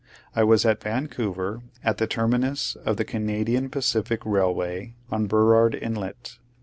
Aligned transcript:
I 0.35 0.43
was 0.43 0.65
at 0.65 0.81
Van 0.81 1.07
couver, 1.09 1.61
at 1.83 1.97
the 1.99 2.07
terminus 2.07 2.75
of 2.75 2.97
the 2.97 3.05
Canadian 3.05 3.69
Pacific 3.69 4.21
Kailway, 4.21 4.95
on 5.11 5.27
Burrard 5.27 5.75
Inlet. 5.75 6.39